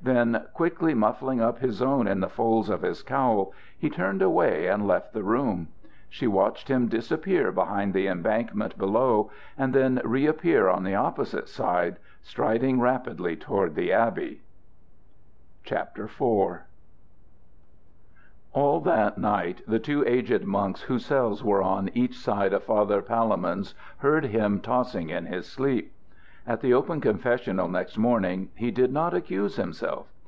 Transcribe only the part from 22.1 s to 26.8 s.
side of Father Palemon's heard him tossing in his sleep. At the